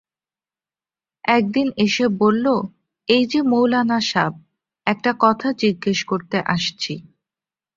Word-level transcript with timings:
একদিন 1.27 1.67
এসে 1.77 2.05
বলল, 2.21 2.45
এই 3.07 3.23
যে 3.25 3.39
মৌলানা 3.43 3.99
সাব, 4.01 4.33
একটা 4.87 5.11
কথা 5.19 5.47
জিজ্ঞেস 5.53 5.99
করতে 6.03 6.37
আসছি। 6.47 6.93